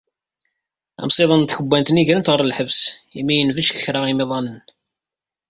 Amsiḍen 1.01 1.41
n 1.43 1.45
tkebbanit-nni 1.47 2.03
gren-t 2.07 2.31
ɣer 2.31 2.41
lḥebs 2.45 2.79
imi 3.19 3.35
yenbec 3.35 3.67
deg 3.71 3.79
kra 3.83 4.01
imiḍanen. 4.11 4.59